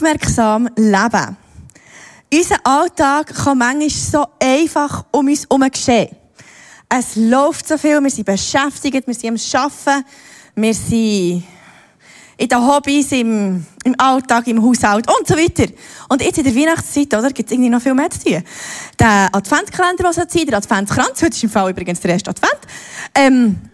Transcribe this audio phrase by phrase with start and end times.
[0.00, 1.36] aufmerksam leben.
[2.32, 6.08] Unser Alltag kann manchmal so einfach um uns herum geschehen.
[6.88, 10.04] Es läuft so viel, wir sind beschäftigt, wir sind am Arbeiten,
[10.54, 11.44] wir sind
[12.36, 15.70] in den Hobbys, im, im Alltag, im Haushalt und so weiter.
[16.08, 18.42] Und jetzt in der Weihnachtszeit, oder, gibt es irgendwie noch viel mehr zu tun.
[18.98, 22.60] Der Adventskalender, was hat der Adventskranz, heute ist im Fall übrigens der erste Advent,
[23.14, 23.69] ähm,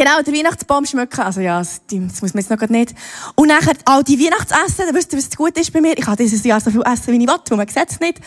[0.00, 1.20] Genau, der Weihnachtsbaum schmücken.
[1.20, 2.94] Also ja, das, das muss man jetzt noch nicht.
[3.34, 5.92] Und nachher all die Weihnachtsessen, dann wisst ihr, was gut ist bei mir?
[5.98, 8.18] Ich habe dieses Jahr so viel essen, wie ich will, man sieht es nicht.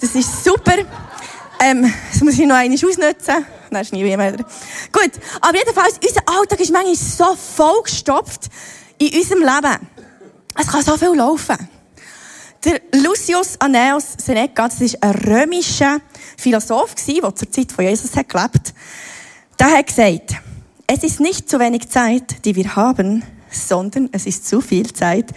[0.00, 0.74] Das ist super.
[1.60, 3.46] Ähm, das muss ich noch einmal ausnutzen.
[3.70, 4.32] Dann ist nie mehr.
[4.32, 8.48] Gut, aber jedenfalls, unser Alltag ist manchmal so vollgestopft
[8.98, 9.88] in unserem Leben.
[10.58, 11.68] Es kann so viel laufen.
[12.64, 16.00] Der Lucius Annaeus Seneca, das war ein römischer
[16.36, 18.74] Philosoph, der zur Zeit von Jesus hat gelebt
[19.62, 20.34] der hat gesagt,
[20.94, 25.32] es ist nicht zu wenig Zeit, die wir haben, sondern es ist zu viel Zeit,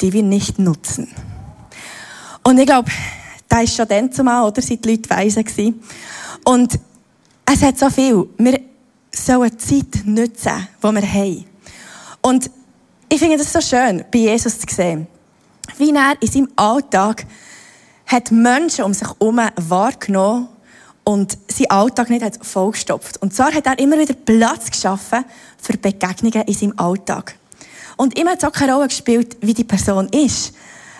[0.00, 1.06] die wir nicht nutzen.
[2.42, 2.90] Und ich glaube,
[3.48, 4.60] da ist schon dann zumal, oder?
[4.60, 5.80] Sind die Leute weise gewesen.
[6.44, 6.80] Und
[7.44, 8.28] es hat so viel.
[8.36, 8.60] Wir
[9.12, 11.44] sollen Zeit nutzen, die wir haben.
[12.22, 12.50] Und
[13.08, 15.06] ich finde das so schön, bei Jesus zu sehen.
[15.78, 17.24] Wie er in seinem Alltag
[18.06, 20.48] hat Menschen um sich herum wahrgenommen
[21.08, 23.22] und sein Alltag nicht hat vollgestopft.
[23.22, 25.24] Und zwar hat er immer wieder Platz geschaffen
[25.56, 27.36] für Begegnungen in seinem Alltag.
[27.96, 30.52] Und immer hat es auch keine Rolle gespielt, wie die Person ist.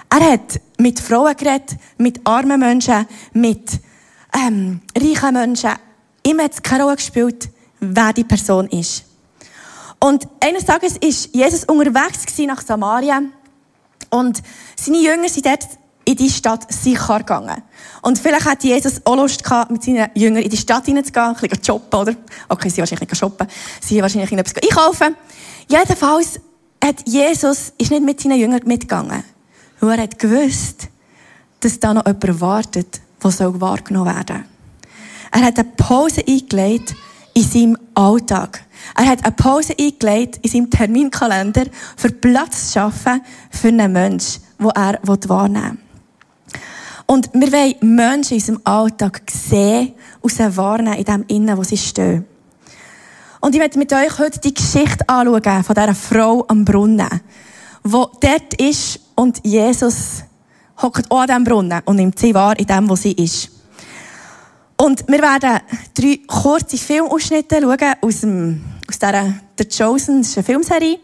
[0.09, 3.69] Er hat mit Frauen geredet, mit armen Menschen, mit
[4.33, 5.73] ähm, reichen Menschen.
[6.23, 7.49] Immer hat es keine Rolle gespielt,
[7.81, 9.05] wer die Person ist.
[9.99, 13.23] Und eines Tages ist Jesus unterwegs nach Samaria
[14.11, 14.41] und
[14.77, 15.67] seine Jünger sind dort
[16.07, 17.63] in die Stadt Sichar gegangen.
[18.01, 21.35] Und vielleicht hat Jesus auch Lust gehabt, mit seinen Jüngern in die Stadt hineinzugehen, ein
[21.35, 22.15] bisschen shoppen, oder?
[22.49, 23.47] Okay, sie wahrscheinlich nicht shoppen,
[23.81, 25.17] sie wahrscheinlich etwas einkaufen.
[25.69, 26.41] Jedenfalls
[26.83, 29.25] hat Jesus, ist nicht mit seinen Jüngern mitgegangen.
[29.81, 30.89] Weil er hat gewusst,
[31.61, 34.45] dass da noch jemand wartet, der soll wahrgenommen werden
[35.33, 36.95] Er hat eine Pause eingelegt
[37.35, 38.63] in seinem Alltag.
[38.95, 41.65] Er hat eine Pause eingelegt in seinem Terminkalender,
[41.97, 45.86] für Platz zu schaffen für einen Menschen, den er wahrnehmen will.
[47.07, 51.63] Und wir wollen Menschen in unserem Alltag sehen und sie wahrnehmen in dem Innen, wo
[51.63, 52.27] sie stehen.
[53.41, 57.21] Und ich möchte mit euch heute die Geschichte anschauen von dieser Frau am Brunnen,
[57.85, 60.25] wo dort ist und Jesus
[60.83, 63.51] hockt an diesem Brunnen und nimmt sie wahr in dem, wo sie ist.
[64.77, 65.61] Und wir werden
[65.95, 70.99] drei kurze Filmausschnitte schauen aus, dem, aus dieser The Chosen, das ist eine Filmserie.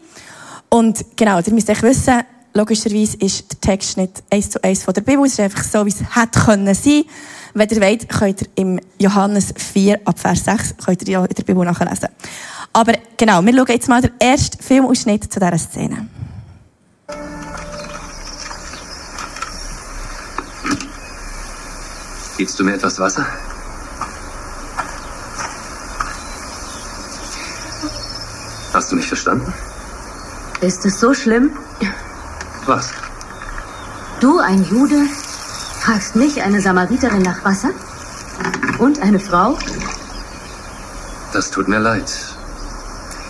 [0.69, 4.93] Und genau, ihr müsst euch wissen, logischerweise ist der Text nicht eins zu eins von
[4.93, 5.25] der Bibel.
[5.25, 7.03] Es ist einfach so, wie es hätte können sein.
[7.53, 11.35] Wenn ihr wollt, könnt ihr im Johannes 4 ab Vers 6 könnt ihr ja in
[11.35, 12.09] der Bibel nachlesen.
[12.71, 16.07] Aber genau, wir schauen jetzt mal den ersten Filmausschnitt zu dieser Szene.
[22.37, 23.27] Gibst du mir etwas Wasser?
[28.73, 29.53] Hast du mich verstanden?
[30.61, 31.51] Ist es so schlimm?
[32.65, 32.91] Was?
[34.19, 35.05] Du, ein Jude,
[35.81, 37.71] fragst mich, eine Samariterin, nach Wasser?
[38.79, 39.57] Und eine Frau?
[41.33, 42.11] Das tut mir leid.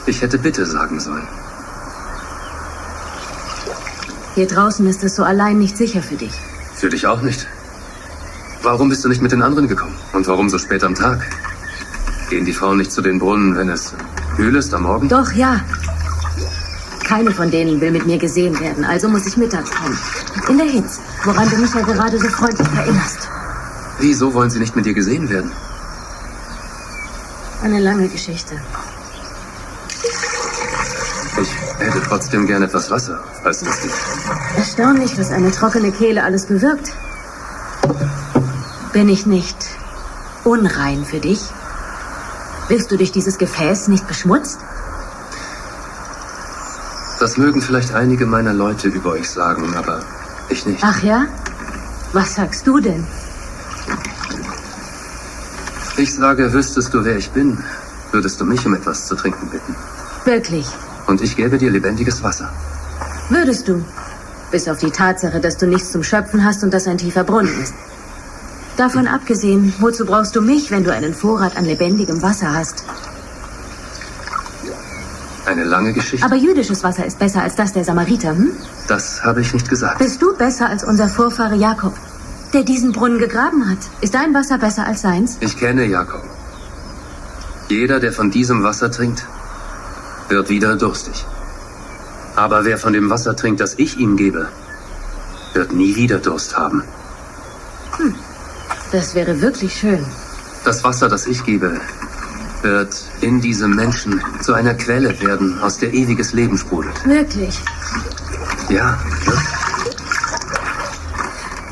[0.05, 1.27] Ich hätte bitte sagen sollen.
[4.35, 6.33] Hier draußen ist es so allein nicht sicher für dich.
[6.75, 7.47] Für dich auch nicht.
[8.61, 9.95] Warum bist du nicht mit den anderen gekommen?
[10.13, 11.21] Und warum so spät am Tag?
[12.29, 13.93] Gehen die Frauen nicht zu den Brunnen, wenn es
[14.35, 15.07] kühl ist am Morgen?
[15.07, 15.61] Doch, ja.
[17.13, 19.95] Keine von denen will mit mir gesehen werden, also muss ich mittags kommen.
[20.49, 23.29] In der Hitze, woran du mich ja gerade so freundlich erinnerst.
[23.99, 25.51] Wieso wollen sie nicht mit dir gesehen werden?
[27.61, 28.59] Eine lange Geschichte.
[31.39, 31.49] Ich
[31.85, 33.91] hätte trotzdem gern etwas Wasser, falls das geht.
[34.57, 36.93] Erstaunlich, was eine trockene Kehle alles bewirkt.
[38.91, 39.57] Bin ich nicht
[40.43, 41.41] unrein für dich?
[42.69, 44.57] Wirst du durch dieses Gefäß nicht beschmutzt?
[47.23, 50.01] Das mögen vielleicht einige meiner Leute über euch sagen, aber
[50.49, 50.83] ich nicht.
[50.83, 51.25] Ach ja?
[52.11, 53.07] Was sagst du denn?
[55.95, 57.63] Ich sage, wüsstest du, wer ich bin,
[58.11, 59.73] würdest du mich um etwas zu trinken bitten.
[60.25, 60.67] Wirklich?
[61.07, 62.49] Und ich gäbe dir lebendiges Wasser.
[63.29, 63.85] Würdest du?
[64.51, 67.57] Bis auf die Tatsache, dass du nichts zum Schöpfen hast und dass ein tiefer Brunnen
[67.61, 67.73] ist.
[68.75, 72.83] Davon abgesehen, wozu brauchst du mich, wenn du einen Vorrat an lebendigem Wasser hast?
[75.45, 76.25] Eine lange Geschichte.
[76.25, 78.51] Aber jüdisches Wasser ist besser als das der Samariter, hm?
[78.87, 79.99] Das habe ich nicht gesagt.
[79.99, 81.93] Bist du besser als unser Vorfahre Jakob,
[82.53, 83.79] der diesen Brunnen gegraben hat?
[84.01, 85.37] Ist dein Wasser besser als seins?
[85.41, 86.23] Ich kenne Jakob.
[87.67, 89.25] Jeder, der von diesem Wasser trinkt,
[90.29, 91.25] wird wieder durstig.
[92.35, 94.47] Aber wer von dem Wasser trinkt, das ich ihm gebe,
[95.53, 96.83] wird nie wieder Durst haben.
[97.97, 98.15] Hm.
[98.91, 100.05] Das wäre wirklich schön.
[100.65, 101.79] Das Wasser, das ich gebe,
[102.63, 107.05] wird in diesem Menschen zu einer Quelle werden, aus der ewiges Leben sprudelt.
[107.05, 107.55] Wirklich?
[108.69, 109.63] Ja, wirklich.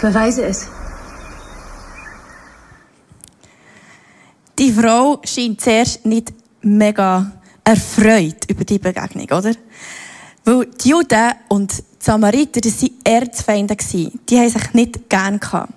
[0.02, 0.68] Beweise es.
[4.60, 7.32] Die Frau scheint zuerst nicht mega
[7.64, 9.54] erfreut über die Begegnung, oder?
[10.46, 13.78] Weil die Juden und die Samariter, das waren Erzfeinde.
[14.30, 15.74] Die haben sich nicht gern gehabt.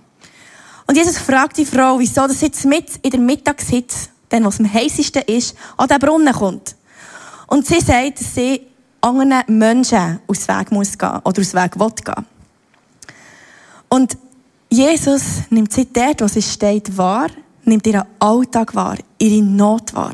[0.87, 4.73] Und Jesus fragt die Frau, wieso das jetzt mit in der Mittagshitze, dann was am
[4.73, 6.77] heißesten ist, an den Brunnen kommt.
[7.47, 8.63] Und sie sagt, dass sie
[9.01, 12.27] anderen Menschen aus dem Weg muss gehen oder aus dem Weg will gehen.
[13.89, 14.17] Und
[14.71, 17.29] Jesus nimmt sie dort, wo sie steht, wahr,
[17.65, 20.13] nimmt ihren Alltag wahr, ihre Not wahr.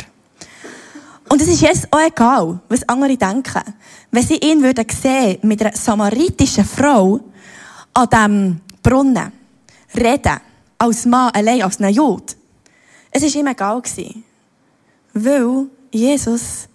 [1.29, 3.63] Und es ist jetzt auch egal, was andere denken.
[4.11, 7.21] Wenn sie ihn würden sehen, mit einer samaritischen Frau
[7.95, 9.33] an diesem Brunnen
[9.97, 10.41] reden,
[10.77, 12.35] als Mann allein, als ein Jude,
[13.11, 13.83] es war ihm egal.
[15.13, 16.69] Weil Jesus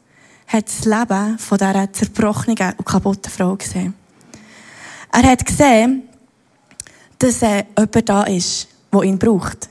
[0.47, 3.93] hat das Leben von dieser zerbrochenen und kaputten Frau gesehen.
[5.11, 6.03] Er hat gesehen,
[7.19, 9.69] dass äh, jemand da ist, der ihn braucht.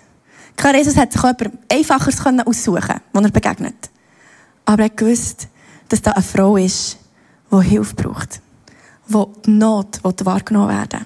[0.57, 3.91] Klar, Jesus hat sich auch jemand Einfacheres aussuchen wo er begegnet.
[4.65, 5.49] Aber er gewusst,
[5.89, 6.97] dass da eine Frau ist,
[7.53, 8.41] die Hilfe braucht.
[9.07, 11.05] Die die Not wahrgenommen werden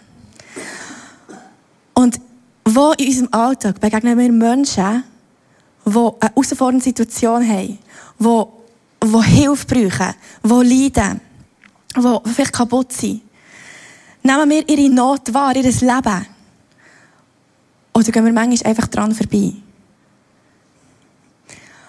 [1.94, 2.20] Und
[2.64, 5.02] wo in unserem Alltag begegnen wir Menschen,
[5.90, 7.78] die eine herausfordernde Situation haben,
[8.18, 8.44] die,
[9.04, 10.14] die Hilfe brauchen,
[10.44, 11.20] die leiden,
[11.96, 13.22] die vielleicht kaputt sind.
[14.22, 16.26] Nehmen wir ihre Not wahr, ihr Leben?
[17.94, 19.54] Oder gehen wir manchmal einfach dran vorbei?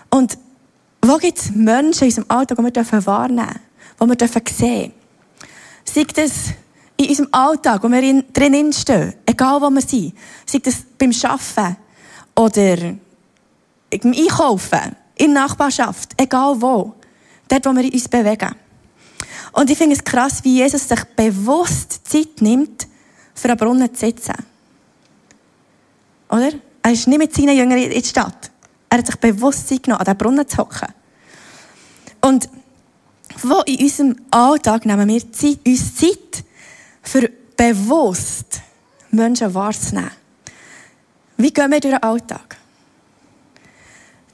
[0.10, 0.38] Und
[1.02, 3.48] wo gibt es Menschen in unserem Alltag, die wir wahrnehmen
[4.00, 4.94] dürfen, die wir sehen dürfen?
[5.84, 6.32] Sei das
[6.98, 10.14] in unserem Alltag, wo wir drinnen stehen, egal wo wir sind,
[10.46, 11.78] sei das beim Arbeiten
[12.36, 12.96] oder
[13.90, 16.94] beim Einkaufen, in der Nachbarschaft, egal wo,
[17.48, 18.56] dort, wo wir uns bewegen.
[19.52, 22.88] Und ich finde es krass, wie Jesus sich bewusst Zeit nimmt,
[23.34, 24.36] für einen Brunnen zu sitzen.
[26.30, 26.52] Oder?
[26.82, 28.52] Er ist nicht mit seinen Jüngern in die Stadt.
[28.90, 30.88] Er hat sich bewusst Zeit genommen, an diesen Brunnen zu hocken.
[32.22, 32.50] Und
[33.42, 36.44] wo in unserem Alltag nehmen wir Zeit, uns Zeit,
[37.02, 38.62] für bewusst
[39.12, 40.12] Menschen wahrzunehmen.
[41.38, 42.59] Wie gehen wir durch den Alltag?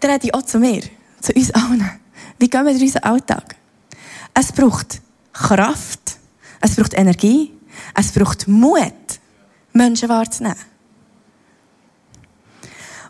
[0.06, 0.84] Da rede ich auch zu mir,
[1.20, 1.90] zu uns allen.
[2.38, 3.56] Wie gehen wir durch unseren Alltag?
[4.36, 5.02] Es braucht
[5.34, 6.20] Kraft,
[6.62, 7.52] es braucht Energie,
[7.96, 8.94] es braucht Mut,
[9.74, 10.60] Menschen wahrzunehmen.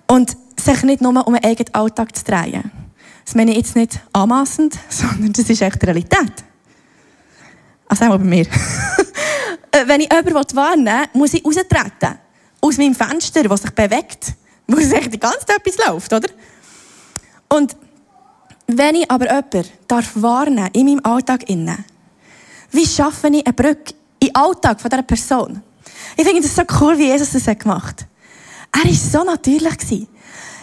[0.07, 2.71] Und sich nicht nur um einen eigenen Alltag zu drehen.
[3.25, 6.45] Das meine ich jetzt nicht anmassend, sondern das ist echt Realität.
[7.89, 8.45] Also auch bei mir.
[9.85, 12.19] Wenn ich jemanden warnen will, muss ich raustreten.
[12.61, 14.33] Aus meinem Fenster, das sich bewegt.
[14.65, 16.29] Wo sich die ganze Zeit etwas läuft, oder?
[17.49, 17.75] Und
[18.67, 21.85] wenn ich aber jemanden darf warnen in meinem Alltag innen,
[22.71, 25.61] wie schaffe ich eine Brücke in den Alltag von dieser Person?
[26.17, 28.07] Ich finde das so cool, wie Jesus das gemacht hat.
[28.83, 30.07] Er war so natürlich.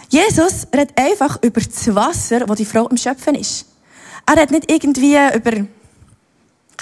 [0.09, 3.65] Jesus redet einfach über das Wasser, das die Frau im Schöpfen ist.
[4.25, 5.69] Er hat nicht irgendwie über, keine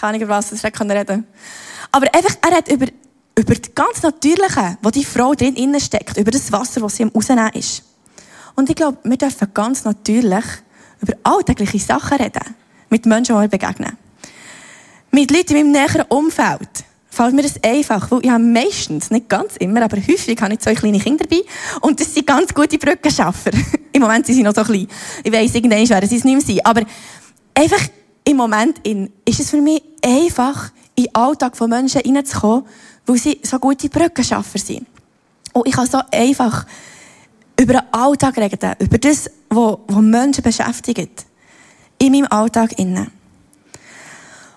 [0.01, 1.25] Ahnung, über was das reden kann.
[1.91, 2.87] Aber einfach, er hat über,
[3.37, 7.09] über das ganz Natürliche, wo die Frau drin steckt, über das Wasser, das sie im
[7.09, 7.83] Rausnehmen ist.
[8.55, 10.45] Und ich glaube, wir dürfen ganz natürlich
[11.01, 12.55] über alltägliche Sachen reden.
[12.89, 13.97] Mit Menschen, die wir begegnen.
[15.11, 16.69] Mit Leuten in meinem näheren Umfeld
[17.09, 20.59] fällt mir das einfach, weil ich habe meistens, nicht ganz immer, aber häufig habe ich
[20.59, 21.43] zwei kleine Kinder dabei
[21.81, 23.51] und das sind ganz gute Brückenschaffer.
[23.91, 24.87] Im Moment sind sie noch so klein.
[25.23, 26.65] Ich weiss, irgendwann werden sie es nicht mehr sein.
[26.65, 26.83] Aber
[27.53, 27.85] einfach
[28.23, 32.65] im Moment in, ist es für mich einfach, in den Alltag von Menschen hineinzukommen,
[33.05, 34.85] weil sie so gute Brückenschaffer sind.
[35.53, 36.65] Und ich kann so einfach
[37.61, 41.25] über den Alltag reden, über das, was, was Menschen beschäftigt.
[41.99, 43.11] In meinem Alltag innen.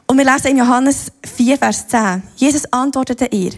[0.07, 2.23] Und wir lesen in Johannes 4, Vers 10.
[2.37, 3.53] Jesus antwortete ihr,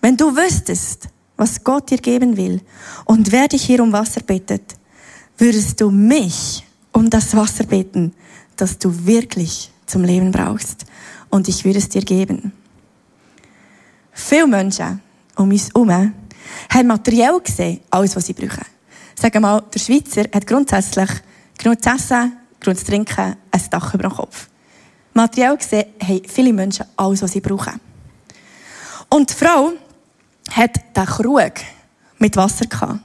[0.00, 2.60] wenn du wüsstest, was Gott dir geben will
[3.04, 4.74] und wer dich hier um Wasser bittet,
[5.36, 8.12] würdest du mich um das Wasser bitten,
[8.56, 10.86] das du wirklich zum Leben brauchst.
[11.30, 12.52] Und ich würde es dir geben.
[14.12, 15.00] Viele Menschen
[15.36, 18.77] um uns herum haben materiell gesehen alles, was sie brauchen.
[19.20, 21.10] Sagen mal, der Schweizer hat grundsätzlich
[21.58, 24.46] genug zu essen, genug zu trinken, ein Dach über dem Kopf.
[25.12, 27.80] Materiell gesehen haben viele Menschen alles, was sie brauchen.
[29.08, 29.72] Und die Frau
[30.52, 31.52] hat den Krug
[32.18, 33.00] mit Wasser gehabt.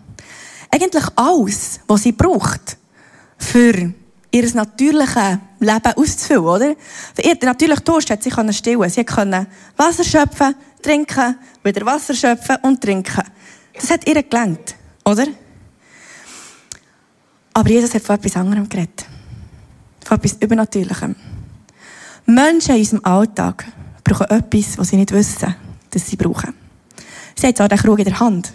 [0.70, 2.78] Eigentlich alles, was sie braucht,
[3.40, 3.92] für
[4.30, 6.76] ihr natürliches Leben auszufüllen, oder?
[7.24, 8.90] Ihr natürlich Durst hat sie stillen.
[8.92, 13.24] Sie können Wasser schöpfen, trinken, wieder Wasser schöpfen und trinken.
[13.74, 15.26] Das hat ihr gelangt, oder?
[17.54, 19.06] Aber Jesus hat von etwas anderem geredet.
[20.04, 21.16] Von etwas Übernatürlichem.
[22.26, 23.66] Menschen in unserem Alltag
[24.04, 25.56] brauchen etwas, was sie nicht wissen,
[25.90, 26.54] dass sie brauchen.
[27.36, 28.52] Sie haben zwar den Krug in der Hand.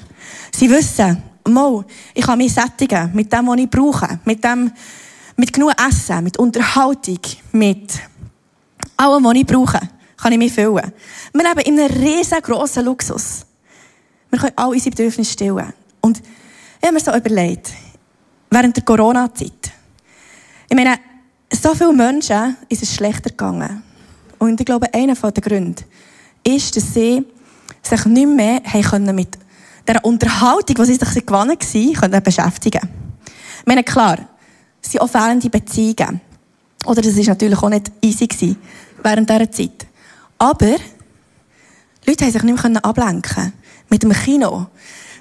[0.52, 4.20] Sie wissen, mal, ich kann mich sättigen mit dem, was ich brauche.
[4.24, 4.70] Mit dem,
[5.36, 7.20] mit genug Essen, mit Unterhaltung,
[7.52, 7.92] mit
[8.96, 9.80] allem, was ich brauche,
[10.16, 10.92] kann ich mich füllen.
[11.32, 13.46] Wir leben in einem riesengroßen Luxus.
[14.30, 15.72] Wir können all unsere Bedürfnisse stillen.
[16.00, 17.72] Und ich habe mir so überlegt,
[18.50, 19.72] während der Corona-Zeit,
[20.70, 20.96] ich meine,
[21.50, 23.82] so vielen Menschen ist es schlechter gegangen.
[24.38, 25.82] Und ich glaube, einer der Gründe
[26.44, 27.24] ist, dass sie
[27.82, 29.38] sich nicht mehr haben mit
[29.88, 32.88] dieser Unterhaltung, die sie sich gewonnen waren, beschäftigen
[33.60, 34.18] Ich meine, klar,
[34.82, 36.20] es sind auch fehlende Beziehungen.
[36.84, 38.56] Oder das war natürlich auch nicht easy
[39.02, 39.86] während dieser Zeit.
[40.38, 40.76] Aber
[42.06, 43.52] Leute haben sich nicht mehr ablenken
[43.88, 44.66] Mit dem Kino,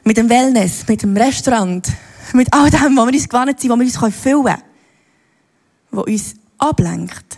[0.03, 1.88] mit dem Wellness, mit dem Restaurant,
[2.34, 4.63] mit all dem, wo wir uns gewonnen sind, wo wir uns füllen können.
[5.91, 7.38] Was uns ablenkt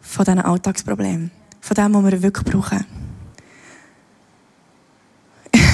[0.00, 1.30] von diesen Alltagsproblemen.
[1.60, 2.84] Von dem, was wir wirklich brauchen.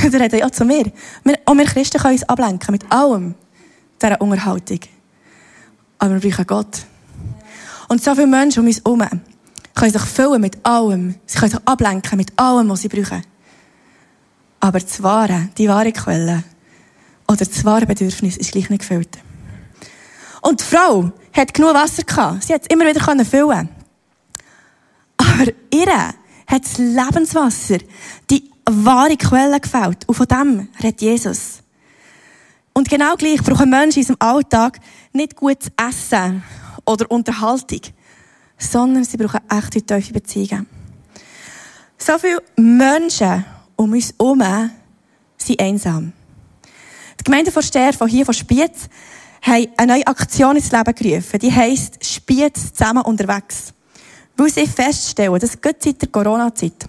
[0.03, 0.91] Der redet ja zu mir.
[1.25, 3.35] Wir, auch wir Christen können uns ablenken mit allem,
[4.01, 4.81] dieser Unterhaltung.
[5.99, 6.87] Aber wir brauchen Gott.
[7.89, 9.05] Und so viele Menschen um uns herum
[9.75, 11.15] können sich füllen mit allem.
[11.27, 13.23] Sie können sich ablenken mit allem, was sie brauchen.
[14.61, 16.45] Aber das wahre, die wahre Quelle
[17.33, 19.19] oder das wahre Bedürfnis ist gleich nicht gefüllt.
[20.43, 22.45] Und die Frau hat genug Wasser gehabt.
[22.45, 23.69] Sie hat es immer wieder füllen
[25.17, 25.93] Aber ihr
[26.47, 27.79] hat das Lebenswasser,
[28.31, 30.07] die wahre Quelle gefällt.
[30.09, 31.63] Und von dem redet Jesus.
[32.75, 34.79] Und genau gleich brauchen Menschen in unserem Alltag
[35.13, 36.43] nicht gutes Essen
[36.85, 37.81] oder Unterhaltung,
[38.59, 40.67] sondern sie brauchen echte tiefe Beziehungen.
[41.99, 43.45] So viele Menschen
[43.77, 44.71] um uns herum
[45.37, 46.13] sind einsam.
[47.23, 48.89] Die Gemeindevorsteher von hier, von Spiez,
[49.43, 51.39] haben eine neue Aktion ins Leben gerufen.
[51.39, 53.73] Die heisst Spiez zusammen unterwegs.
[54.37, 56.89] Weil sie feststellen, dass gerade seit der Corona-Zeit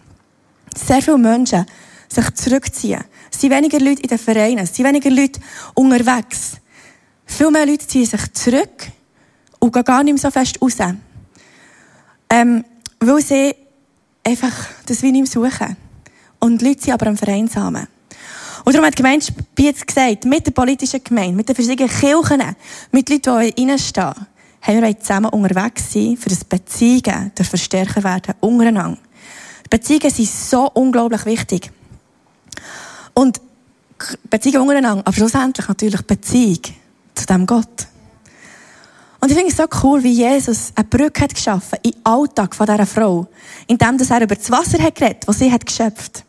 [0.75, 1.67] sehr viele Menschen
[2.09, 3.03] sich zurückziehen.
[3.31, 5.39] Es sind weniger Leute in den Vereinen, es sind weniger Leute
[5.75, 6.53] unterwegs.
[7.27, 8.87] Viel mehr Leute ziehen sich zurück
[9.59, 10.77] und gehen gar nicht mehr so fest raus.
[12.31, 12.65] Ähm,
[12.99, 13.55] weil sie
[14.23, 14.53] einfach
[14.87, 15.77] das wie nicht mehr suchen.
[16.39, 17.87] Und die Leute sind aber am Vereinsamen.
[18.63, 19.25] Und darum hat die Gemeinde
[19.59, 22.41] jetzt gesagt, mit der politischen Gemeinde, mit den verschiedenen Kirchen,
[22.91, 24.13] mit Leuten, die reinstehen,
[24.61, 28.97] haben wir zusammen unterwegs sein, für das Beziehungen verstärken werden, untereinander.
[29.69, 31.71] Beziehungen sind so unglaublich wichtig.
[33.13, 33.41] Und
[34.29, 36.59] Beziehungen untereinander, aber schlussendlich natürlich Beziehung
[37.15, 37.87] zu dem Gott.
[39.19, 42.65] Und ich finde es so cool, wie Jesus eine Brücke hat geschaffen im Alltag von
[42.65, 43.27] dieser Frau,
[43.67, 46.25] indem er über das Wasser hat geredet, das sie hat geschöpft.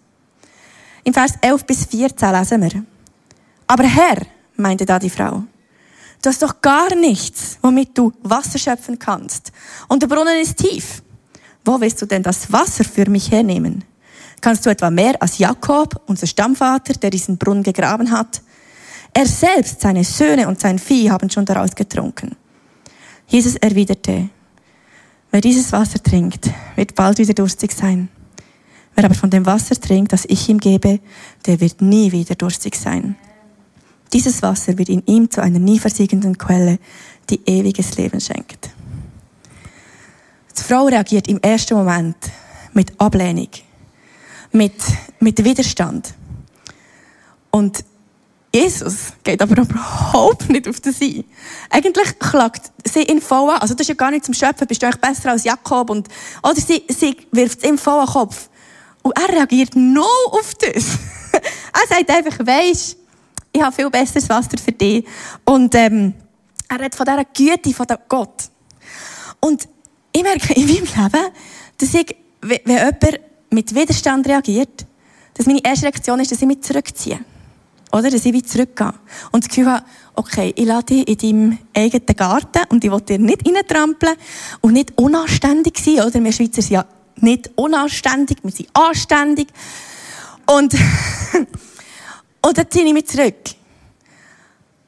[1.05, 2.85] Im Vers 11 bis 14 lesen wir.
[3.67, 4.23] Aber Herr,
[4.57, 5.45] meinte da die Frau,
[6.23, 9.53] du hast doch gar nichts, womit du Wasser schöpfen kannst.
[9.89, 11.03] Und der Brunnen ist tief.
[11.65, 13.85] Wo willst du denn das Wasser für mich hernehmen?
[14.41, 18.43] Kannst du etwa mehr als Jakob, unser Stammvater, der diesen Brunnen gegraben hat?
[19.15, 22.37] Er selbst, seine Söhne und sein Vieh haben schon daraus getrunken.
[23.27, 24.29] Jesus erwiderte,
[25.31, 28.09] wer dieses Wasser trinkt, wird bald wieder durstig sein.
[28.95, 31.01] Wer aber von dem Wasser trinkt, das ich ihm gebe,
[31.47, 33.17] der wird nie wieder durstig sein.
[34.13, 36.79] Dieses Wasser wird in ihm zu einer nie versiegenden Quelle,
[37.31, 38.71] die ewiges Leben schenkt.
[40.57, 42.17] Die Frau reagiert im ersten Moment
[42.73, 43.49] mit Ablehnung,
[44.53, 44.75] mit,
[45.19, 46.15] mit Widerstand.
[47.51, 47.85] Und
[48.55, 51.25] Jesus geht aber überhaupt nicht auf das ein.
[51.71, 53.61] Eigentlich klagt sie ihn voll an.
[53.61, 54.69] Also, das ist ja gar nicht zum Schöpfen.
[54.69, 55.91] Bist du eigentlich besser als Jakob?
[55.91, 56.09] Und,
[56.41, 58.49] oder sie, sie wirft es ihm voll an den Kopf.
[59.05, 60.99] Und er reagiert nur auf das.
[61.33, 62.97] er sagt einfach, weisst,
[63.53, 65.05] ich habe viel besseres Wasser für dich.
[65.45, 66.15] Und, ähm,
[66.69, 68.49] er redet von dieser Güte von Gott.
[69.41, 69.69] Und
[70.11, 71.33] ich merke in meinem Leben,
[71.77, 73.21] dass ich, wenn jemand
[73.51, 74.87] mit Widerstand reagiert,
[75.35, 77.21] dass meine erste Reaktion ist, dass ich mich zurückziehe.
[77.93, 78.11] Oder?
[78.11, 78.95] Dass ich wieder zurückgehe.
[79.33, 79.85] Und das Gefühl habe,
[80.15, 84.15] okay, ich lade dich in deinem eigenen Garten und ich will dir nicht reintrampeln
[84.63, 86.25] und nicht unanständig sein, oder?
[86.25, 89.49] Wir Schweizer sind ja nicht unanständig, wir sind anständig.
[90.47, 90.75] Und,
[92.43, 93.37] und dann ziehe ich mich zurück.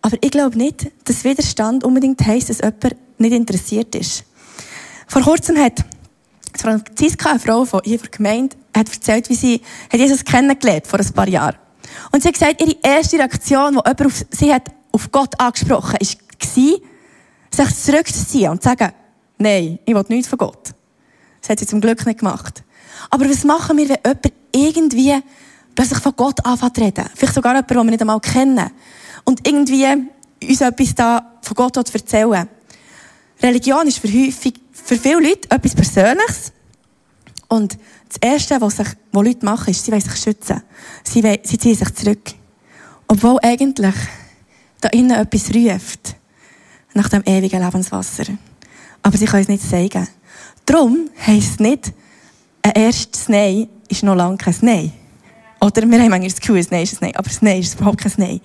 [0.02, 4.24] Aber ich glaube nicht, dass Widerstand unbedingt heisst, dass jemand nicht interessiert ist.
[5.08, 5.84] Vor kurzem hat
[6.56, 9.60] Franziska, eine Frau von der Gemeinde, hat erzählt, wie sie
[9.92, 11.56] hat Jesus kennengelernt vor ein paar Jahren.
[12.12, 15.96] Und sie hat gesagt, ihre erste Reaktion, die jemand auf sie hat auf Gott angesprochen,
[15.98, 18.92] war, sich zurückzuziehen und zu sagen,
[19.38, 20.75] nein, ich will nichts von Gott.
[21.46, 22.64] Das hat sie zum Glück nicht gemacht.
[23.08, 25.14] Aber was machen wir, wenn jemand irgendwie
[25.76, 27.04] plötzlich von Gott anfängt zu reden?
[27.14, 28.68] Vielleicht sogar jemand, den wir nicht einmal kennen.
[29.22, 29.86] Und irgendwie
[30.42, 32.48] uns etwas da von Gott erzählen
[33.40, 36.52] Religion ist für, häufig, für viele Leute etwas Persönliches.
[37.46, 40.62] Und das Erste, was, sich, was Leute machen, ist, sie wollen sich schützen.
[41.04, 42.32] Sie, wollen, sie ziehen sich zurück.
[43.06, 43.94] Obwohl eigentlich
[44.80, 46.16] da innen etwas ruft.
[46.94, 48.24] Nach dem ewigen Lebenswasser.
[49.04, 50.08] Aber sie können es nicht sagen.
[50.66, 51.92] Darum heisst es nicht,
[52.62, 54.92] ein erstes Nein ist noch lange kein Nein.
[55.60, 57.74] Oder wir haben manchmal das Gefühl, ein Nein ist ein Nein, aber ein Nein ist
[57.74, 58.40] überhaupt kein Nein.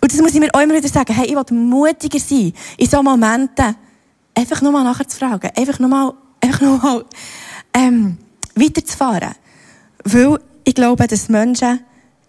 [0.00, 2.86] Und das muss ich mir auch immer wieder sagen, hey, ich will mutiger sein, in
[2.86, 3.76] solchen Momenten
[4.34, 7.04] einfach nochmal nachher zu fragen, einfach nochmal, einfach nochmal,
[7.72, 8.18] ähm,
[8.54, 9.34] weiterzufahren.
[10.04, 11.80] Weil ich glaube, dass Menschen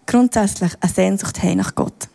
[0.06, 2.08] grundsätzlich eine Sehnsucht haben nach Gott.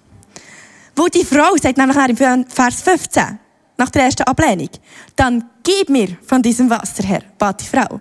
[0.95, 3.39] Wo die Frau sagt nämlich im Vers 15,
[3.83, 4.69] nach der ersten Ablehnung,
[5.17, 7.99] dann gib mir von diesem Wasser her, bat die Frau,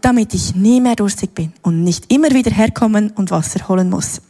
[0.00, 4.20] damit ich nie mehr durstig bin und nicht immer wieder herkommen und Wasser holen muss.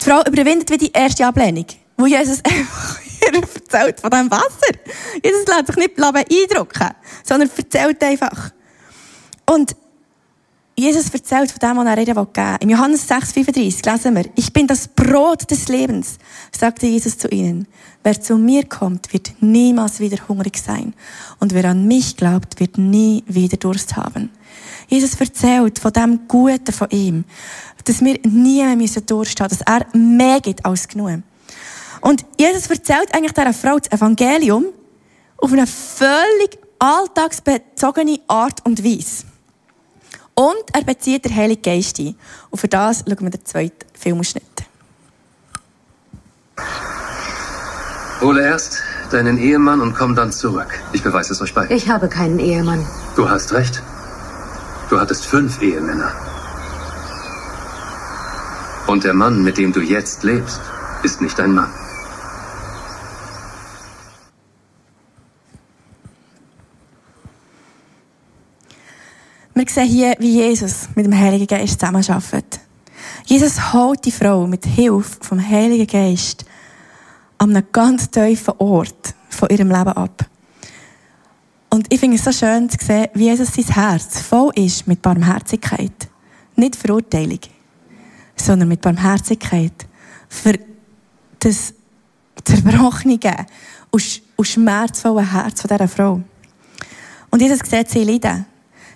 [0.00, 3.00] Die Frau überwindet wie die erste Ablehnung, wo Jesus einfach
[3.56, 4.72] erzählt von diesem Wasser.
[5.22, 6.90] Jesus lässt sich nicht beeindrucken,
[7.24, 8.50] sondern erzählt einfach.
[9.50, 9.74] Und
[10.76, 12.56] Jesus erzählt von dem, was er reden will.
[12.60, 16.18] Im Johannes 6,35 lesen wir, ich bin das Brot des Lebens,
[16.50, 17.68] sagte Jesus zu ihnen.
[18.02, 20.94] Wer zu mir kommt, wird niemals wieder hungrig sein.
[21.38, 24.30] Und wer an mich glaubt, wird nie wieder Durst haben.
[24.88, 27.24] Jesus erzählt von dem Guten von ihm,
[27.84, 31.22] dass wir nie mehr müssen Durst haben, dass er mehr gibt als genug.
[32.00, 34.66] Und Jesus erzählt eigentlich dieser Frau das Evangelium
[35.36, 39.24] auf eine völlig alltagsbezogene Art und Weise.
[40.34, 42.16] Und er bezieht den Heiligen Geist ein.
[42.50, 44.44] Und für das schauen wir den zweiten Filmausschnitt.
[48.20, 50.80] Hole erst deinen Ehemann und komm dann zurück.
[50.92, 51.76] Ich beweise es euch beiden.
[51.76, 52.84] Ich habe keinen Ehemann.
[53.16, 53.82] Du hast recht.
[54.90, 56.12] Du hattest fünf Ehemänner.
[58.86, 60.60] Und der Mann, mit dem du jetzt lebst,
[61.02, 61.70] ist nicht dein Mann.
[69.74, 72.60] Sehen hier, wie Jesus mit dem Heiligen Geist zusammenarbeitet.
[73.26, 76.44] Jesus holt die Frau mit Hilfe vom Heiligen Geist
[77.38, 80.26] an einem ganz tiefen Ort von ihrem Leben ab.
[81.70, 85.02] Und ich finde es so schön zu sehen, wie Jesus sein Herz voll ist mit
[85.02, 86.08] Barmherzigkeit.
[86.54, 87.40] Nicht Verurteilung,
[88.36, 89.86] sondern mit Barmherzigkeit.
[90.28, 90.54] Für
[91.40, 91.74] das
[92.44, 93.18] zerbrochene
[93.90, 96.20] und schmerzvolle Herz dieser Frau.
[97.30, 98.46] Und Jesus sieht sie leiden.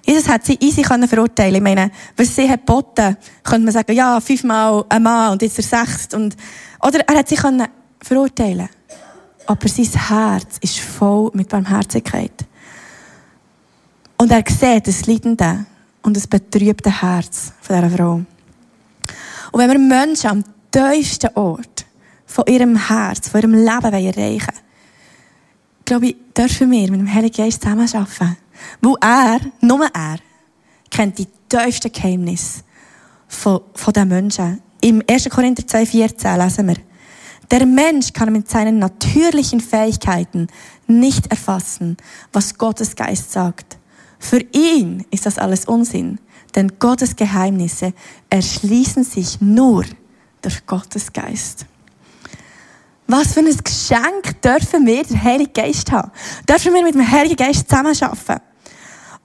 [0.09, 1.57] Jesus hat sie easy können verurteilen.
[1.57, 5.59] Ich meine, was sie hat geboten, könnte man sagen, ja, fünfmal ein Mann und jetzt
[5.59, 6.17] der sechste.
[6.17, 6.35] Und,
[6.81, 7.69] oder er hat sie können
[8.01, 8.71] verurteilen.
[9.47, 12.33] Aber sein Herz ist voll mit Barmherzigkeit.
[14.17, 15.67] Und er sieht das leidende
[16.01, 18.15] und das betrübte Herz von dieser Frau.
[18.15, 21.85] Und wenn wir Menschen am tiefsten Ort
[22.25, 24.41] von ihrem Herz, von ihrem Leben erreichen wollen,
[25.85, 28.39] glaube ich, dürfen wir mit dem Heiligen Geist zusammenarbeiten.
[28.81, 30.19] Weil er, nur er,
[30.91, 32.63] kennt die tiefsten Geheimnisse
[33.27, 34.63] von, von den Menschen.
[34.81, 35.29] Im 1.
[35.29, 36.77] Korinther 2,14 lesen wir,
[37.51, 40.49] der Mensch kann mit seinen natürlichen Fähigkeiten
[40.87, 41.97] nicht erfassen,
[42.33, 43.79] was Gottes Geist sagt.
[44.19, 46.21] Für ihn ist das alles Unsinn,
[46.55, 47.95] denn Gottes Geheimnisse
[48.29, 49.85] erschließen sich nur
[50.43, 51.67] durch Gottes Geist.
[53.07, 56.11] Was für ein Geschenk dürfen wir den Heiligen Geist haben?
[56.47, 58.48] Dürfen wir mit dem Heiligen Geist zusammenarbeiten?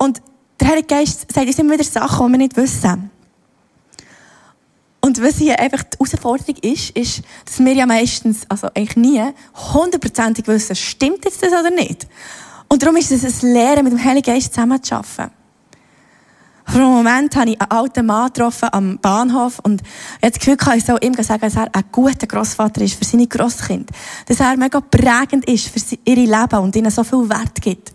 [0.04, 0.22] Und
[0.60, 3.10] der Heilige Geist sagt uns immer wieder Sachen, die wir nicht wissen.
[5.00, 9.24] Und was hier einfach die Herausforderung ist, ist, dass wir ja meistens, also eigentlich nie,
[9.74, 12.06] hundertprozentig wissen, stimmt jetzt das oder nicht.
[12.68, 15.32] Und darum ist es ein Lehren, mit dem Heiligen Geist zusammenzuarbeiten.
[16.66, 19.84] Vor einem Moment habe ich einen alten Mann getroffen am Bahnhof und
[20.22, 23.28] habe das Gefühl, ich soll ihm sagen, dass er ein guter Grossvater ist für seine
[23.28, 23.94] Grosskinder.
[24.26, 27.94] Dass er mega prägend ist für ihre Leben und ihnen so viel Wert gibt.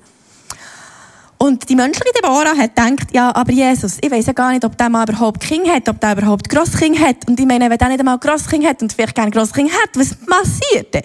[1.39, 4.77] Und die menschliche Deborah hat gedacht, ja, aber Jesus, ich weiß ja gar nicht, ob
[4.77, 7.29] der mal überhaupt Kind hat, ob der überhaupt Grosskind hat.
[7.29, 10.17] Und ich meine, wenn der nicht einmal Grosskind hat und vielleicht gerne Grosskind hat, was
[10.17, 11.05] passiert denn?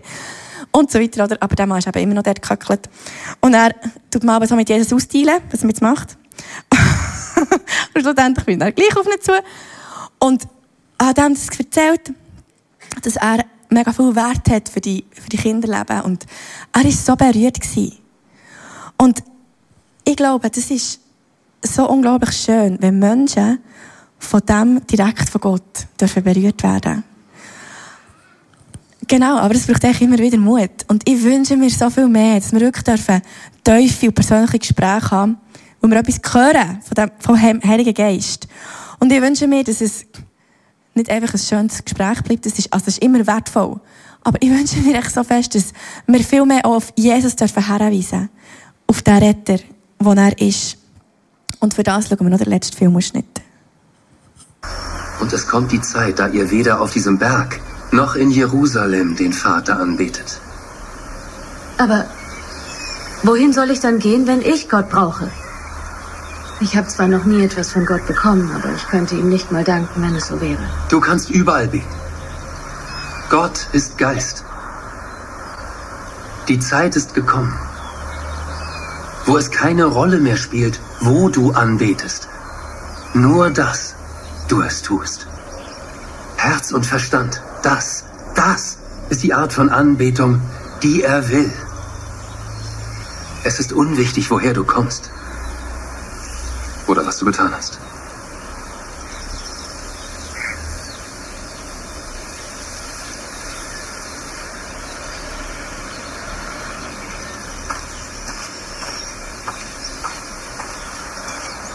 [0.72, 1.38] Und so weiter, oder?
[1.40, 2.90] Aber der Mann ist eben immer noch dort gekackelt.
[3.42, 3.76] Und er
[4.10, 6.18] tut mal so mit Jesus austeilen, was er jetzt macht.
[7.94, 9.34] und schlussendlich bin er gleich auf ihn zu.
[10.18, 10.48] Und
[11.00, 12.12] hat ihm das erzählt,
[13.04, 16.02] dass er mega viel Wert hat für die, für die Kinderleben.
[16.02, 16.26] Und
[16.72, 17.62] er war so berührt.
[17.62, 18.00] Gewesen.
[18.98, 19.22] Und
[20.06, 21.00] ich glaube, das ist
[21.62, 23.60] so unglaublich schön, wenn Menschen
[24.20, 27.04] von dem direkt von Gott dürfen berührt werden.
[29.08, 30.86] Genau, aber es braucht eigentlich immer wieder Mut.
[30.88, 33.22] Und ich wünsche mir so viel mehr, dass wir wirklich dürfen
[33.64, 35.38] tiefe und persönliche Gespräche haben,
[35.82, 38.48] wo wir etwas hören von dem, vom Heiligen Geist.
[39.00, 40.06] Und ich wünsche mir, dass es
[40.94, 43.80] nicht einfach ein schönes Gespräch bleibt, das ist, also das ist immer wertvoll.
[44.24, 45.74] Aber ich wünsche mir echt so fest, dass
[46.08, 48.30] wir viel mehr auf Jesus dürfen herweisen.
[48.88, 49.60] Auf den Retter,
[50.06, 50.78] wo er ist.
[51.60, 53.26] Und für das schauen wir noch den letzten Filmausschnitt.
[55.20, 57.60] Und es kommt die Zeit, da ihr weder auf diesem Berg
[57.92, 60.40] noch in Jerusalem den Vater anbetet.
[61.78, 62.06] Aber
[63.24, 65.30] wohin soll ich dann gehen, wenn ich Gott brauche?
[66.60, 69.64] Ich habe zwar noch nie etwas von Gott bekommen, aber ich könnte ihm nicht mal
[69.64, 70.64] danken, wenn es so wäre.
[70.90, 71.88] Du kannst überall beten.
[73.30, 74.44] Gott ist Geist.
[76.48, 77.58] Die Zeit ist gekommen,
[79.26, 82.28] wo es keine Rolle mehr spielt, wo du anbetest.
[83.14, 83.96] Nur das
[84.48, 85.28] du es tust.
[86.38, 88.06] Herz und Verstand, das,
[88.36, 88.78] das
[89.10, 90.42] ist die Art von Anbetung,
[90.82, 91.52] die er will.
[93.44, 95.10] Es ist unwichtig, woher du kommst.
[96.88, 97.80] Oder was du getan hast.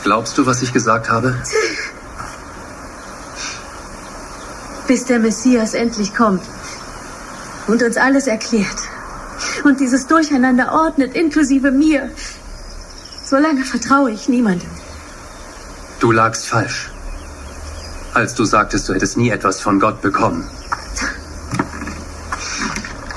[0.09, 1.37] Glaubst du, was ich gesagt habe?
[4.87, 6.45] bis der Messias endlich kommt
[7.67, 8.81] und uns alles erklärt
[9.65, 12.11] und dieses Durcheinander ordnet, inklusive mir.
[13.23, 14.71] Solange vertraue ich niemandem.
[16.01, 16.89] Du lagst falsch,
[18.15, 20.49] als du sagtest, du hättest nie etwas von Gott bekommen.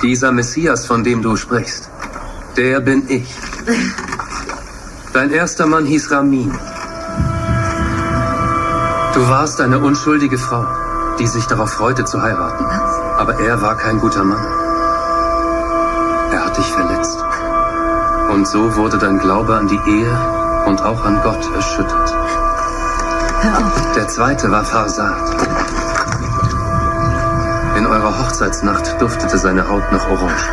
[0.02, 1.88] Dieser Messias, von dem du sprichst,
[2.58, 3.34] der bin ich.
[5.14, 6.52] Dein erster Mann hieß Ramin.
[9.22, 10.66] Du warst eine unschuldige Frau
[11.22, 12.64] die sich darauf freute zu heiraten.
[13.16, 14.44] Aber er war kein guter Mann.
[16.32, 17.24] Er hat dich verletzt.
[18.30, 20.18] Und so wurde dein Glaube an die Ehe
[20.66, 22.14] und auch an Gott erschüttert.
[23.94, 25.30] Der zweite war Farsad.
[27.76, 30.48] In eurer Hochzeitsnacht duftete seine Haut nach Orange.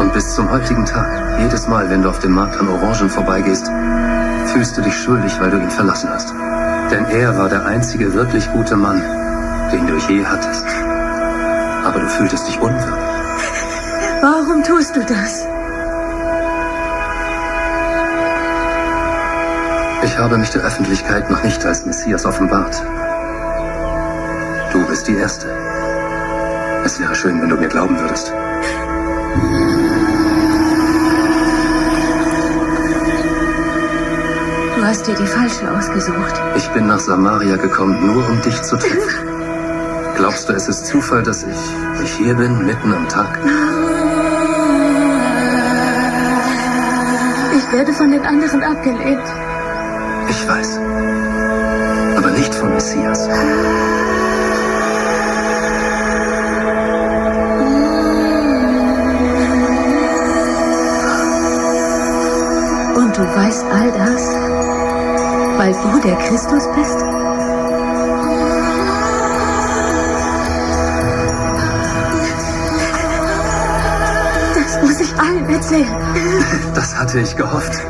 [0.00, 3.70] Und bis zum heutigen Tag, jedes Mal, wenn du auf dem Markt an Orangen vorbeigehst,
[4.46, 6.34] fühlst du dich schuldig, weil du ihn verlassen hast.
[6.90, 9.00] Denn er war der einzige wirklich gute Mann,
[9.72, 10.66] den du je hattest.
[11.84, 13.04] Aber du fühltest dich unwürdig.
[14.20, 15.46] Warum tust du das?
[20.02, 22.82] Ich habe mich der Öffentlichkeit noch nicht als Messias offenbart.
[24.72, 25.46] Du bist die Erste.
[26.84, 28.32] Es wäre schön, wenn du mir glauben würdest.
[34.90, 36.34] Hast dir die falsche ausgesucht.
[36.56, 39.28] Ich bin nach Samaria gekommen, nur um dich zu treffen.
[40.16, 41.60] Glaubst du, es ist Zufall, dass ich,
[42.02, 43.38] ich hier bin, mitten am Tag?
[47.56, 49.22] Ich werde von den anderen abgelehnt.
[50.28, 50.80] Ich weiß.
[52.16, 53.28] Aber nicht vom Messias.
[65.82, 67.20] Du der Christus bist?
[75.20, 75.86] allen erzählen.
[76.74, 77.74] Das hatte ich gehofft.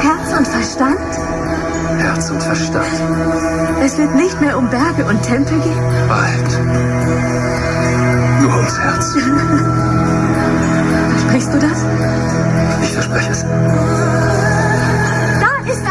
[0.00, 0.98] Herz und Verstand?
[1.98, 2.86] Herz und Verstand.
[3.82, 5.82] Es wird nicht mehr um Berge und Tempel gehen?
[6.08, 6.60] Bald.
[8.42, 9.12] Nur ums Herz.
[11.10, 11.84] Versprichst du das?
[12.82, 13.44] Ich verspreche es.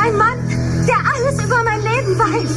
[0.03, 0.37] Ein Mann,
[0.85, 2.51] der alles über mein Leben weiß.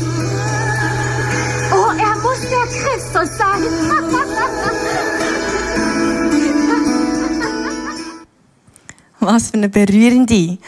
[1.70, 3.62] Oh, er muss der Christus sein.
[9.20, 10.59] Was für eine berührende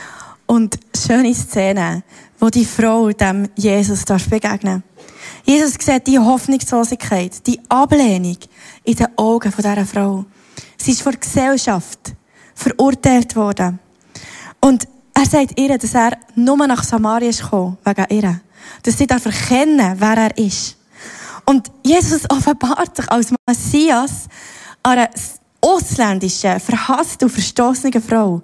[0.46, 2.04] und schöne Szene,
[2.38, 4.84] wo die Frau dem Jesus begegnen
[5.44, 8.38] Jesus sieht die Hoffnungslosigkeit, die Ablehnung
[8.84, 10.26] in den Augen von dieser Frau.
[10.76, 12.14] Sie ist vor der Gesellschaft
[12.54, 13.80] verurteilt worden.
[14.60, 14.86] Und
[15.18, 18.40] er sagt ihr, dass er nur nach Samaria ist gekommen, wegen ihr.
[18.84, 20.76] Dass sie darf erkennen, wer er ist.
[21.44, 24.28] Und Jesus offenbart sich als Messias
[24.82, 25.10] einer
[25.60, 28.42] ausländischen, verhassten und verstoßenen Frau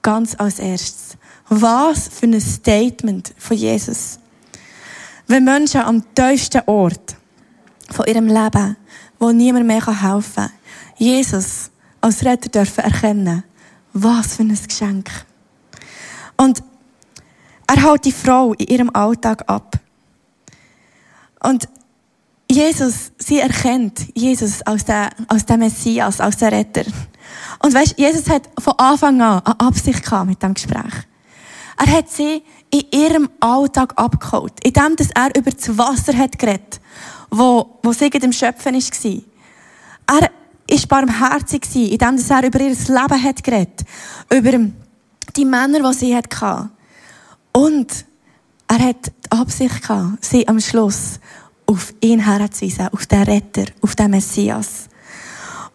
[0.00, 1.16] ganz als erstes.
[1.48, 4.18] Was für ein Statement von Jesus.
[5.26, 7.16] Wenn Menschen am tiefsten Ort
[7.90, 8.76] von ihrem Leben,
[9.18, 10.50] wo niemand mehr helfen kann,
[10.96, 13.42] Jesus als Retter dürfen erkennen,
[13.92, 15.10] was für ein Geschenk.
[16.36, 16.62] Und
[17.66, 19.78] er hält die Frau in ihrem Alltag ab.
[21.42, 21.68] Und
[22.50, 26.84] Jesus, sie erkennt Jesus als der, als der Messias, als der Retter.
[27.60, 30.92] Und weißt, Jesus hat von Anfang an eine Absicht gehabt mit dem Gespräch.
[31.78, 36.80] Er hat sie in ihrem Alltag abgeholt, indem er über das Wasser hat geredet,
[37.30, 40.20] wo, wo sie dem Schöpfen war.
[40.20, 40.30] Er
[40.66, 43.82] ist barmherzig indem er über ihr Leben hat geredet,
[44.30, 44.52] über
[45.36, 46.70] die Männer, die sie hatte.
[47.52, 48.04] Und
[48.68, 49.88] er hat die Absicht
[50.20, 51.20] sie am Schluss
[51.66, 54.88] auf ihn herzuweisen, auf den Retter, auf den Messias.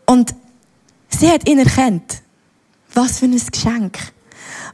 [0.05, 0.33] Und
[1.09, 2.21] sie hat ihn erkannt.
[2.93, 3.99] Was für ein Geschenk.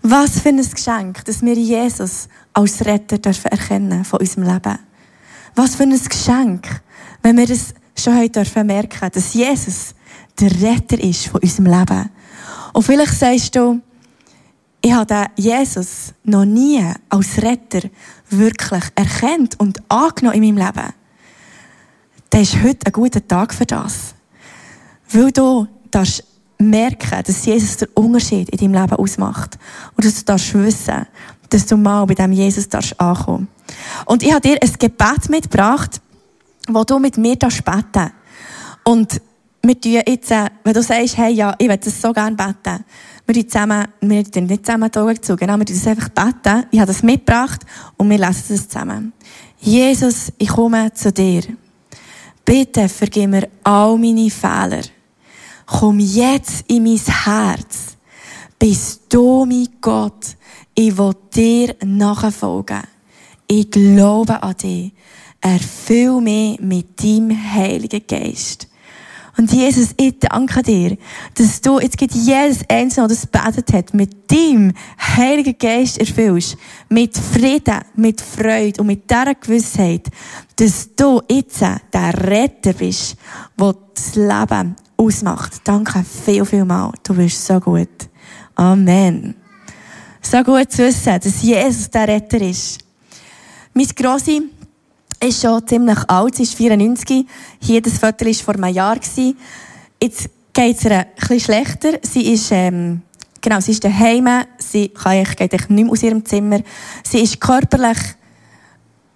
[0.01, 4.79] Was für ein Geschenk, dass wir Jesus als Retter dürfen erkennen von unserem Leben.
[5.55, 6.81] Was für ein Geschenk,
[7.21, 9.95] wenn wir das schon heute dürfen merken, dass Jesus
[10.39, 12.09] der Retter ist von unserem Leben.
[12.73, 13.81] Und vielleicht sagst du,
[14.85, 17.87] ich habe Jesus noch nie als Retter
[18.29, 20.93] wirklich erkannt und angenommen in meinem Leben.
[22.29, 24.13] Dann ist heute ein guter Tag für das.
[25.09, 26.25] Weil du darfst
[26.57, 29.57] merken, dass Jesus den Unterschied in deinem Leben ausmacht.
[29.95, 31.05] Und dass du darfst wissen,
[31.49, 32.93] dass du mal bei diesem Jesus darfst.
[32.99, 36.01] Und ich habe dir ein Gebet mitgebracht,
[36.67, 37.61] wo du mit mir beten
[37.93, 38.13] darfst.
[38.83, 39.21] Und
[39.65, 42.83] wir tun jetzt, äh, wenn du sagst, hey, ja, ich will das so gerne beten,
[43.25, 46.09] wir tun zusammen, wir tun nicht zusammen die Augen zu, genau, wir tun das einfach
[46.09, 46.65] beten.
[46.69, 47.61] Ich habe das mitgebracht
[47.95, 49.13] und wir lesen das zusammen.
[49.59, 51.43] Jesus, ich komme zu dir.
[52.43, 54.81] Bitte vergib mir all meine Fehler.
[55.65, 57.95] Komm jetzt in mein Herz.
[58.59, 60.35] Bist du mein Gott.
[60.75, 62.83] Ich will dir nachfolgen.
[63.47, 64.91] Ich glaube an dich.
[65.39, 68.67] Erfüll mich mit deinem Heiligen Geist.
[69.35, 70.95] Und Jesus, ich danke dir,
[71.33, 76.55] dass du jetzt geht jedes Einzelne, das betet hat, mit deinem Heiligen Geist erfüllst.
[76.89, 80.07] Mit Frieden, mit Freude und mit dieser Gewissheit,
[80.55, 83.15] dass du jetzt der Retter bist,
[83.59, 85.61] der das Leben ausmacht.
[85.63, 86.91] Danke viel, viel mal.
[87.01, 87.89] Du bist so gut.
[88.55, 89.35] Amen.
[90.21, 92.79] So gut zu wissen, dass Jesus der Retter ist.
[93.73, 94.43] Mein Grossi
[95.23, 97.25] ist schon ziemlich alt, sie ist 94.
[97.59, 98.97] Hier, das Foto war vor einem Jahr.
[100.01, 101.99] Jetzt geht es ihr bisschen schlechter.
[102.01, 103.01] Sie ist, ähm,
[103.41, 104.27] genau, sie ist daheim.
[104.57, 106.59] Sie kann, geht nicht mehr aus ihrem Zimmer.
[107.03, 107.97] Sie ist körperlich,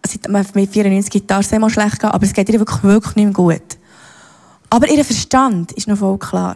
[0.06, 3.34] seit mit 94 darf immer schlecht gehen, aber es geht ihr wirklich, wirklich nicht mehr
[3.34, 3.78] gut.
[4.70, 6.56] Aber ihr Verstand ist noch voll klar.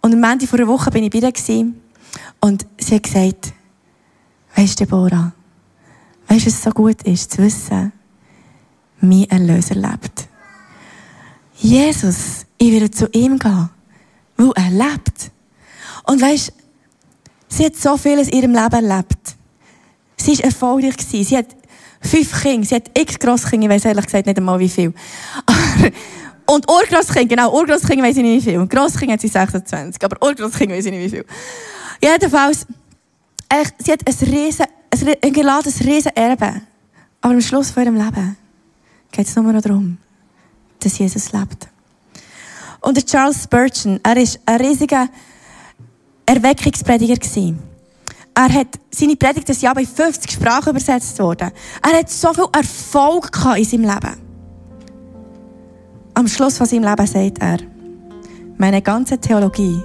[0.00, 1.72] Und am Ende vor einer Woche bin ich bei ihr
[2.40, 3.52] und sie hat gesagt,
[4.54, 5.32] weisst du, Deborah,
[6.28, 7.92] weisst du, was so gut ist, zu wissen,
[9.04, 10.28] mein Erlöser lebt.
[11.56, 13.70] Jesus, ich werde zu ihm gehen,
[14.36, 15.30] weil er lebt.
[16.04, 16.52] Und weisst,
[17.48, 19.36] sie hat so vieles in ihrem Leben erlebt.
[20.16, 20.96] Sie war erfolgreich.
[20.98, 21.46] Sie hat
[22.00, 22.66] fünf Kinder.
[22.66, 23.66] Sie hat x Grosskinder.
[23.66, 24.92] Ich weiss ehrlich gesagt nicht einmal wie viel.
[26.46, 28.60] Und Urgroßkind, genau, Urgroßkind weiss ich nicht wie viel.
[28.60, 30.02] Und Grosskind hat sie 26.
[30.04, 31.24] Aber Urgroßkind weiss ich nicht wie viel.
[32.02, 32.66] Jedenfalls,
[33.78, 34.66] sie hat ein riesen,
[35.22, 36.60] ein geladenes riesen Erbe.
[37.22, 38.36] Aber am Schluss von ihrem Leben
[39.14, 39.96] geht es nur noch darum,
[40.80, 41.68] dass Jesus lebt.
[42.80, 45.08] Und der Charles Spurgeon, er war ein riesiger
[46.26, 47.16] Erweckungsprediger.
[48.34, 51.52] Er hat seine Predigt das Jahr bei 50 Sprachen übersetzt worden.
[51.82, 54.16] Er hat so viel Erfolg in seinem Leben.
[56.14, 57.58] Am Schluss von seinem Leben sagt er,
[58.56, 59.80] meine ganze Theologie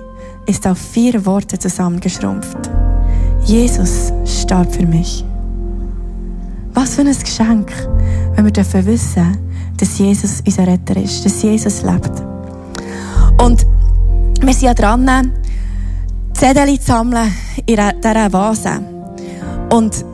[0.48, 2.70] ist auf vier Worte zusammengeschrumpft.
[3.46, 5.24] Jesus starb für mich.
[6.82, 7.74] Was für ein Geschenk,
[8.36, 9.38] wenn wir dürfen wissen,
[9.76, 12.24] dass Jesus unser Retter ist, dass Jesus lebt.
[13.44, 13.66] Und
[14.40, 15.34] wir sind ja dran,
[16.32, 17.34] Zettel zu sammeln
[17.66, 18.80] in dieser Vase.
[19.74, 20.06] Und,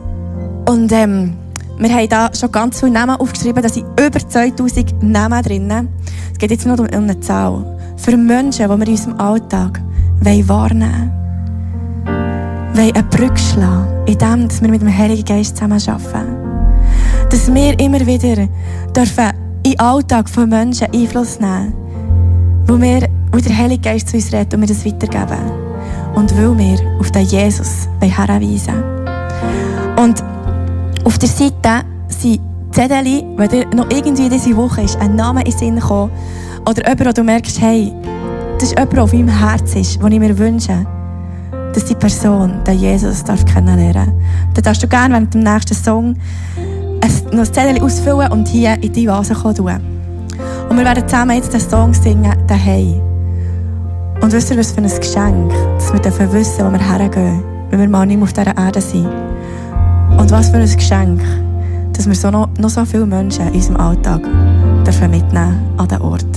[0.68, 1.34] und ähm,
[1.78, 5.88] wir haben da schon ganz viele Namen aufgeschrieben, da sind über 2000 Namen drin.
[6.32, 7.78] Es geht jetzt nur um eine Zahl.
[7.96, 9.80] Für Menschen, die wir in unserem Alltag
[10.20, 11.12] wahrnehmen wollen.
[12.74, 16.35] wollen eine Brücke schlagen, indem wir mit dem Heiligen Geist zusammen arbeiten
[17.30, 18.48] dass wir immer wieder
[18.94, 19.30] dürfen
[19.62, 21.86] in den Alltag von Menschen Einfluss nehmen
[22.66, 25.38] wo wir, wo der Heilige Geist zu uns redet und wir das weitergeben.
[26.14, 28.82] Und weil wir auf den Jesus herweisen
[29.98, 30.22] Und
[31.04, 32.40] auf der Seite sind
[32.72, 36.10] Zettel, wenn dir noch irgendwie diese Woche ist, ein Name in Sinn gekommen,
[36.68, 37.92] oder jemand, wo du merkst, hey,
[38.58, 40.86] das ist jemand, der auf meinem Herz ist, den ich mir wünsche,
[41.72, 44.08] dass die Person, den Jesus, kennenlernen darf.
[44.54, 46.16] Dann darfst du gerne während dem nächsten Song
[47.32, 49.80] noch ein Zettel ausfüllen und hier in die Vase tun.
[50.68, 53.00] Und wir werden zusammen jetzt den Song singen, daheim.
[54.20, 57.80] Und wisst ihr, was für ein Geschenk, dass wir dürfen wissen, wo wir hergehen, wenn
[57.80, 59.08] wir mal nicht mehr auf dieser Erde sind.
[60.18, 61.22] Und was für ein Geschenk,
[61.92, 64.22] dass wir so noch, noch so viele Menschen in unserem Alltag
[65.08, 66.35] mitnehmen an den Ort.